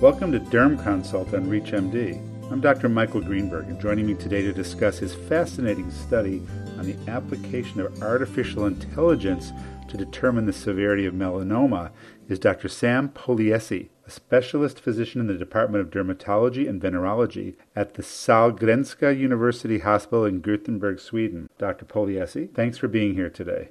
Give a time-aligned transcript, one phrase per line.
[0.00, 2.50] Welcome to Derm Consult on ReachMD.
[2.50, 2.88] I'm Dr.
[2.88, 6.40] Michael Greenberg, and joining me today to discuss his fascinating study
[6.78, 9.52] on the application of artificial intelligence
[9.88, 11.90] to determine the severity of melanoma
[12.30, 12.66] is Dr.
[12.66, 19.12] Sam Polesie, a specialist physician in the Department of Dermatology and Venereology at the Sahlgrenska
[19.12, 21.50] University Hospital in Gothenburg, Sweden.
[21.58, 21.84] Dr.
[21.84, 23.68] Polesie, thanks for being here today.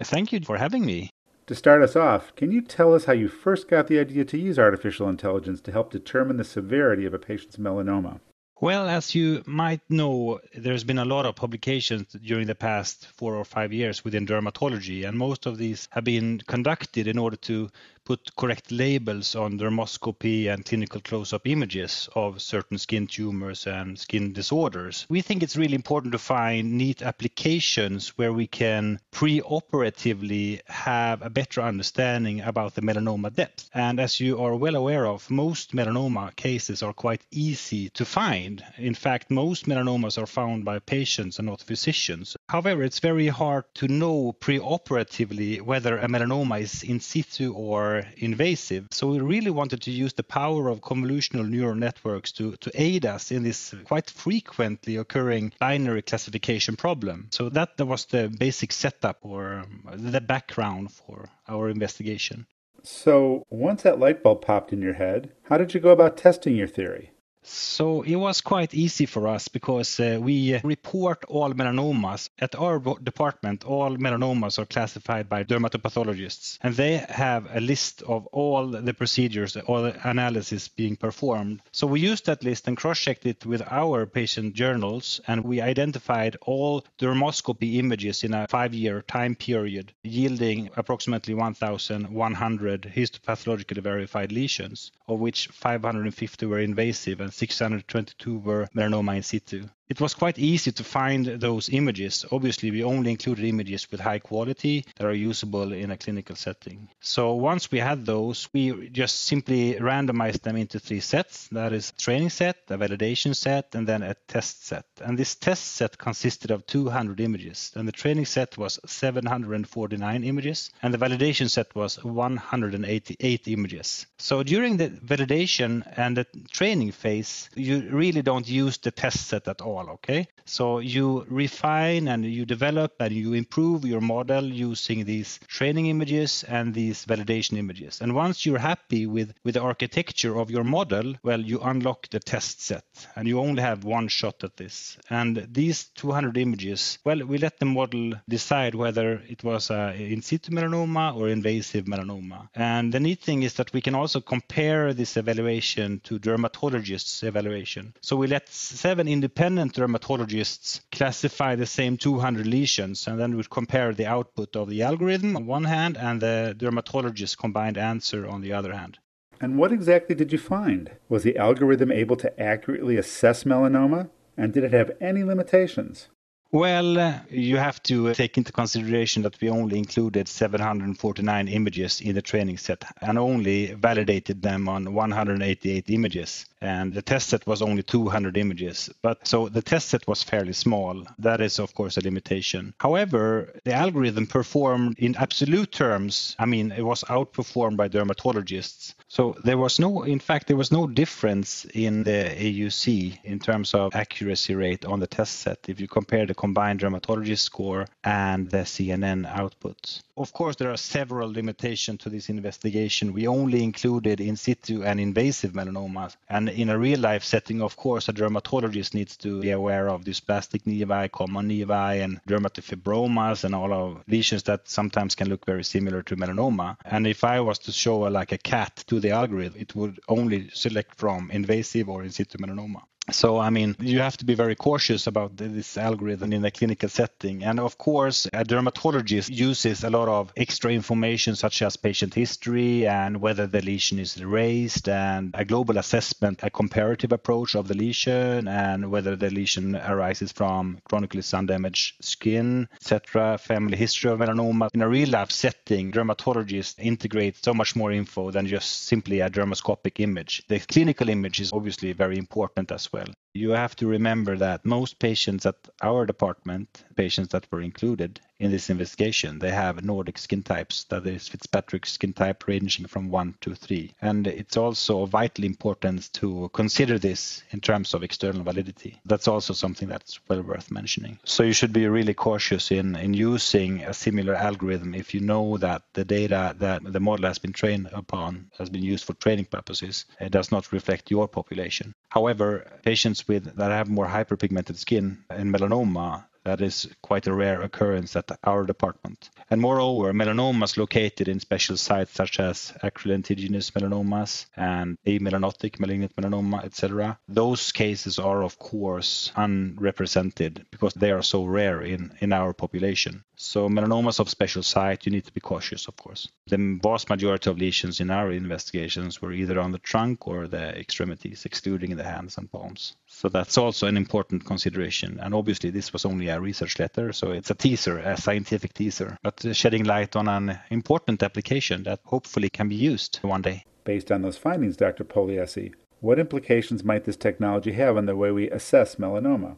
[0.00, 1.10] Thank you for having me.
[1.46, 4.38] To start us off, can you tell us how you first got the idea to
[4.38, 8.20] use artificial intelligence to help determine the severity of a patient's melanoma?
[8.62, 13.34] Well, as you might know, there's been a lot of publications during the past four
[13.34, 17.68] or five years within dermatology, and most of these have been conducted in order to
[18.04, 24.32] put correct labels on dermoscopy and clinical close-up images of certain skin tumors and skin
[24.32, 25.06] disorders.
[25.08, 31.30] We think it's really important to find neat applications where we can pre-operatively have a
[31.30, 33.70] better understanding about the melanoma depth.
[33.72, 38.62] And as you are well aware of, most melanoma cases are quite easy to find.
[38.76, 42.36] In fact, most melanomas are found by patients and not physicians.
[42.48, 48.88] However, it's very hard to know pre-operatively whether a melanoma is in situ or invasive.
[48.90, 53.06] So we really wanted to use the power of convolutional neural networks to, to aid
[53.06, 57.28] us in this quite frequently occurring binary classification problem.
[57.30, 62.46] So that, that was the basic setup or um, the background for our investigation.
[62.82, 66.54] So once that light bulb popped in your head, how did you go about testing
[66.54, 67.13] your theory?
[67.46, 72.30] So it was quite easy for us because uh, we report all melanomas.
[72.38, 78.26] At our department, all melanomas are classified by dermatopathologists, and they have a list of
[78.28, 81.60] all the procedures, all the analysis being performed.
[81.72, 86.36] So we used that list and cross-checked it with our patient journals, and we identified
[86.40, 95.20] all dermoscopy images in a five-year time period, yielding approximately 1,100 histopathologically verified lesions, of
[95.20, 99.68] which 550 were invasive and 622 were melanoma in situ.
[99.86, 102.24] It was quite easy to find those images.
[102.32, 106.88] Obviously, we only included images with high quality that are usable in a clinical setting.
[107.00, 111.48] So once we had those, we just simply randomized them into three sets.
[111.48, 114.86] That is a training set, a validation set, and then a test set.
[115.04, 117.70] And this test set consisted of 200 images.
[117.74, 124.06] And the training set was 749 images, and the validation set was 188 images.
[124.16, 129.46] So during the validation and the training phase, you really don't use the test set
[129.46, 129.90] at all all.
[129.90, 135.86] Okay, so you refine and you develop and you improve your model using these training
[135.86, 138.00] images and these validation images.
[138.00, 142.20] And once you're happy with with the architecture of your model, well, you unlock the
[142.20, 142.84] test set,
[143.16, 144.96] and you only have one shot at this.
[145.10, 150.22] And these 200 images, well, we let the model decide whether it was a in
[150.22, 152.48] situ melanoma or invasive melanoma.
[152.54, 157.94] And the neat thing is that we can also compare this evaluation to dermatologists' evaluation.
[158.00, 163.92] So we let seven independent dermatologists classify the same 200 lesions, and then we compare
[163.92, 168.52] the output of the algorithm on one hand and the dermatologist's combined answer on the
[168.52, 168.98] other hand.
[169.40, 170.90] And what exactly did you find?
[171.08, 174.10] Was the algorithm able to accurately assess melanoma?
[174.36, 176.08] And did it have any limitations?
[176.54, 182.14] Well, uh, you have to take into consideration that we only included 749 images in
[182.14, 187.60] the training set and only validated them on 188 images and the test set was
[187.60, 188.88] only 200 images.
[189.02, 191.04] But so the test set was fairly small.
[191.18, 192.72] That is, of course, a limitation.
[192.78, 196.34] However, the algorithm performed in absolute terms.
[196.38, 198.94] I mean, it was outperformed by dermatologists.
[199.08, 203.74] So there was no, in fact, there was no difference in the AUC in terms
[203.74, 208.50] of accuracy rate on the test set if you compare the combined dermatology score and
[208.50, 210.02] the CNN outputs.
[210.16, 213.14] Of course, there are several limitations to this investigation.
[213.14, 217.76] We only included in situ and invasive melanomas, and in a real life setting, of
[217.76, 223.54] course, a dermatologist needs to be aware of dysplastic nevi, common nevi, and dermatofibromas, and
[223.54, 226.76] all of lesions that sometimes can look very similar to melanoma.
[226.84, 229.98] And if I was to show a, like a cat to the algorithm, it would
[230.08, 232.82] only select from invasive or in situ melanoma.
[233.10, 236.88] So, I mean, you have to be very cautious about this algorithm in a clinical
[236.88, 237.44] setting.
[237.44, 242.86] And of course, a dermatologist uses a lot of extra information, such as patient history
[242.86, 247.74] and whether the lesion is raised, and a global assessment, a comparative approach of the
[247.74, 254.18] lesion, and whether the lesion arises from chronically sun damaged skin, etc., family history of
[254.18, 254.68] melanoma.
[254.72, 259.28] In a real life setting, dermatologists integrate so much more info than just simply a
[259.28, 260.42] dermoscopic image.
[260.48, 263.23] The clinical image is obviously very important as well well.
[263.36, 268.52] You have to remember that most patients at our department, patients that were included in
[268.52, 273.34] this investigation, they have Nordic skin types, that is Fitzpatrick skin type ranging from 1
[273.40, 273.94] to 3.
[274.02, 279.00] And it's also of vital importance to consider this in terms of external validity.
[279.04, 281.18] That's also something that's well worth mentioning.
[281.24, 285.56] So you should be really cautious in, in using a similar algorithm if you know
[285.58, 289.46] that the data that the model has been trained upon has been used for training
[289.46, 290.04] purposes.
[290.20, 291.94] It does not reflect your population.
[292.10, 297.62] However, patients with that have more hyperpigmented skin and melanoma that is quite a rare
[297.62, 299.30] occurrence at our department.
[299.50, 306.14] And moreover, melanomas located in special sites such as acral lentiginous melanomas and amelanotic malignant
[306.16, 307.18] melanoma, etc.
[307.28, 313.24] Those cases are, of course, unrepresented because they are so rare in, in our population.
[313.36, 316.28] So melanomas of special site, you need to be cautious, of course.
[316.46, 320.78] The vast majority of lesions in our investigations were either on the trunk or the
[320.78, 322.94] extremities, excluding the hands and palms.
[323.06, 325.18] So that's also an important consideration.
[325.20, 329.16] And obviously, this was only a research letter, so it's a teaser, a scientific teaser,
[329.22, 333.64] but shedding light on an important application that hopefully can be used one day.
[333.84, 335.04] Based on those findings, Dr.
[335.04, 339.56] Polesie, what implications might this technology have on the way we assess melanoma?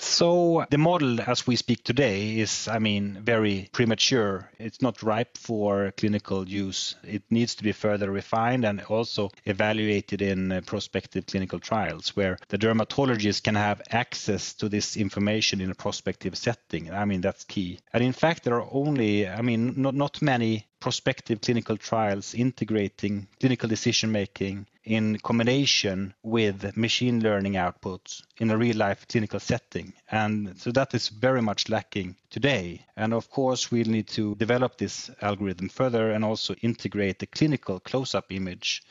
[0.00, 4.50] So the model as we speak today is, I mean, very premature.
[4.58, 6.94] It's not ripe for clinical use.
[7.04, 12.38] It needs to be further refined and also evaluated in uh, prospective clinical trials where
[12.48, 16.90] the dermatologist can have access to this information in a prospective setting.
[16.90, 17.78] I mean, that's key.
[17.92, 23.28] And in fact, there are only, I mean, not, not many prospective clinical trials integrating
[23.38, 29.92] clinical decision making in combination with machine learning outputs in a real life clinical setting.
[30.10, 32.86] And so that is very much lacking today.
[32.96, 37.80] And of course, we'll need to develop this algorithm further and also integrate the clinical
[37.80, 38.82] close up image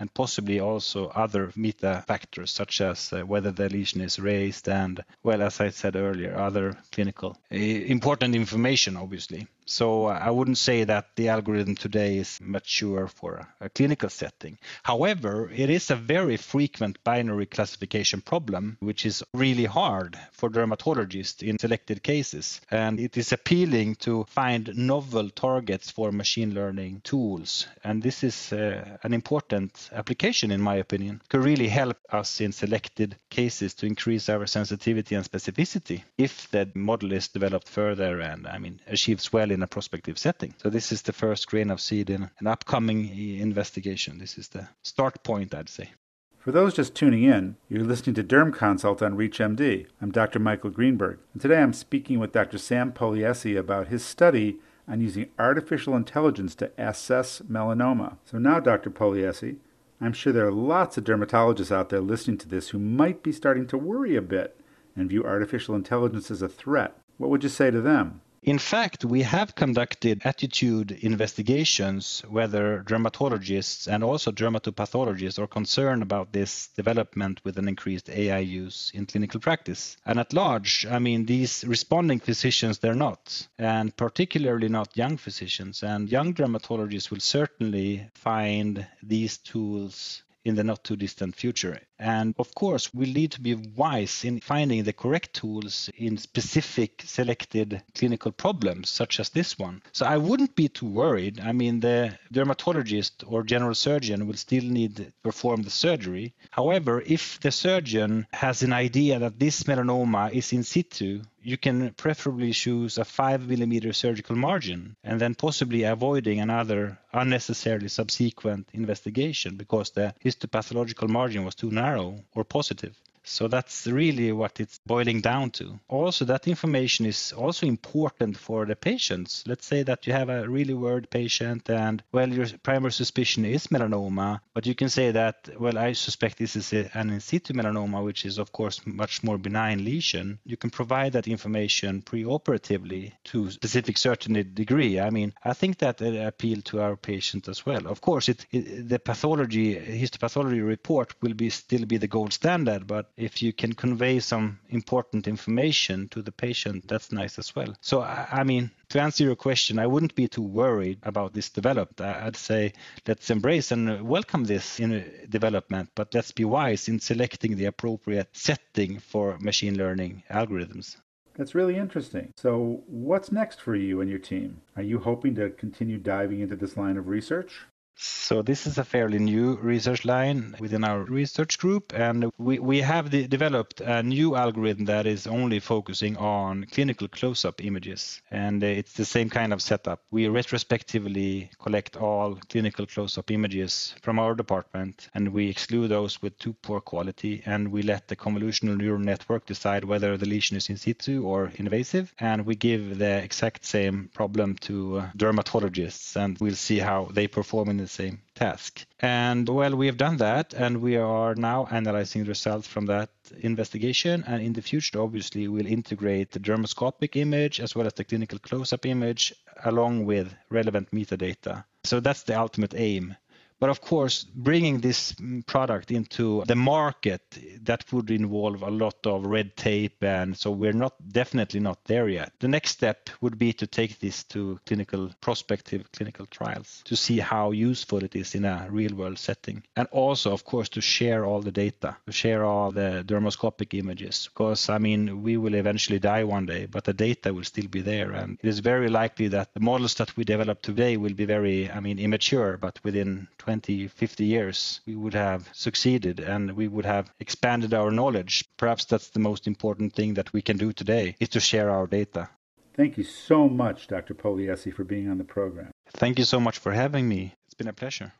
[0.00, 5.02] and possibly also other meta factors such as uh, whether the lesion is raised and
[5.22, 10.56] well as i said earlier other clinical uh, important information obviously so uh, I wouldn't
[10.56, 14.58] say that the algorithm today is mature for a clinical setting.
[14.82, 21.42] However, it is a very frequent binary classification problem, which is really hard for dermatologists
[21.42, 22.62] in selected cases.
[22.70, 27.66] And it is appealing to find novel targets for machine learning tools.
[27.84, 32.52] And this is uh, an important application, in my opinion, could really help us in
[32.52, 38.46] selected cases to increase our sensitivity and specificity if that model is developed further and,
[38.46, 40.54] I mean, achieves well in in a prospective setting.
[40.62, 43.08] So this is the first grain of seed in an upcoming
[43.40, 44.18] investigation.
[44.18, 45.90] This is the start point, I'd say.
[46.38, 49.86] For those just tuning in, you're listening to Derm Consult on ReachMD.
[50.00, 50.38] I'm Dr.
[50.38, 52.56] Michael Greenberg, and today I'm speaking with Dr.
[52.56, 58.18] Sam Polesie about his study on using artificial intelligence to assess melanoma.
[58.24, 58.90] So now, Dr.
[58.90, 59.56] Polesie,
[60.00, 63.32] I'm sure there are lots of dermatologists out there listening to this who might be
[63.32, 64.60] starting to worry a bit
[64.94, 66.96] and view artificial intelligence as a threat.
[67.18, 68.20] What would you say to them?
[68.48, 76.32] In fact, we have conducted attitude investigations whether dermatologists and also dermatopathologists are concerned about
[76.32, 79.98] this development with an increased AI use in clinical practice.
[80.06, 85.82] And at large, I mean, these responding physicians, they're not, and particularly not young physicians.
[85.82, 91.82] And young dermatologists will certainly find these tools in the not too distant future.
[91.98, 97.02] And of course, we'll need to be wise in finding the correct tools in specific
[97.04, 99.82] selected clinical problems, such as this one.
[99.92, 101.40] So I wouldn't be too worried.
[101.40, 106.34] I mean, the dermatologist or general surgeon will still need to perform the surgery.
[106.50, 111.90] However, if the surgeon has an idea that this melanoma is in situ, you can
[111.94, 119.56] preferably choose a 5 millimeter surgical margin and then possibly avoiding another unnecessarily subsequent investigation
[119.56, 122.96] because the histopathological margin was too narrow narrow or positive.
[123.28, 125.78] So that's really what it's boiling down to.
[125.88, 129.44] Also, that information is also important for the patients.
[129.46, 133.68] Let's say that you have a really worried patient and, well, your primary suspicion is
[133.68, 138.02] melanoma, but you can say that, well, I suspect this is an in situ melanoma,
[138.04, 140.38] which is, of course, much more benign lesion.
[140.44, 145.00] You can provide that information preoperatively to specific certain degree.
[145.00, 147.86] I mean, I think that it appeal to our patient as well.
[147.86, 152.86] Of course, it, it, the pathology, histopathology report will be still be the gold standard,
[152.86, 157.74] but if you can convey some important information to the patient, that's nice as well.
[157.80, 162.00] So, I mean, to answer your question, I wouldn't be too worried about this development.
[162.00, 162.72] I'd say
[163.08, 168.28] let's embrace and welcome this in development, but let's be wise in selecting the appropriate
[168.32, 170.96] setting for machine learning algorithms.
[171.34, 172.32] That's really interesting.
[172.36, 174.60] So, what's next for you and your team?
[174.76, 177.66] Are you hoping to continue diving into this line of research?
[178.00, 182.80] So this is a fairly new research line within our research group, and we, we
[182.80, 188.22] have the, developed a new algorithm that is only focusing on clinical close-up images.
[188.30, 190.00] And it's the same kind of setup.
[190.12, 196.38] We retrospectively collect all clinical close-up images from our department, and we exclude those with
[196.38, 200.68] too poor quality, and we let the convolutional neural network decide whether the lesion is
[200.68, 206.38] in situ or invasive, and we give the exact same problem to uh, dermatologists, and
[206.38, 208.84] we'll see how they perform in the same task.
[209.00, 213.10] And well, we have done that, and we are now analyzing the results from that
[213.40, 214.24] investigation.
[214.26, 218.38] And in the future, obviously, we'll integrate the dermoscopic image as well as the clinical
[218.38, 221.64] close up image along with relevant metadata.
[221.84, 223.16] So that's the ultimate aim.
[223.60, 227.22] But of course, bringing this mm, product into the market,
[227.62, 230.02] that would involve a lot of red tape.
[230.02, 232.32] And so we're not definitely not there yet.
[232.38, 237.18] The next step would be to take this to clinical prospective clinical trials to see
[237.18, 239.62] how useful it is in a real world setting.
[239.76, 244.28] And also, of course, to share all the data, to share all the dermoscopic images.
[244.32, 247.80] Because, I mean, we will eventually die one day, but the data will still be
[247.80, 248.12] there.
[248.12, 251.70] And it is very likely that the models that we develop today will be very,
[251.70, 256.84] I mean, immature, but within 20, 50 years, we would have succeeded and we would
[256.84, 258.44] have expanded our knowledge.
[258.56, 261.86] Perhaps that's the most important thing that we can do today is to share our
[261.86, 262.28] data.
[262.76, 264.14] Thank you so much, Dr.
[264.14, 265.72] Polesie, for being on the program.
[265.88, 267.34] Thank you so much for having me.
[267.46, 268.12] It's been a pleasure.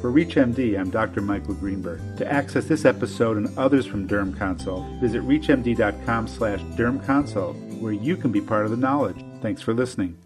[0.00, 1.22] For ReachMD, I'm Dr.
[1.22, 2.18] Michael Greenberg.
[2.18, 8.16] To access this episode and others from Derm Consult, visit reachmd.com slash dermconsult, where you
[8.16, 9.24] can be part of the knowledge.
[9.40, 10.18] Thanks for listening.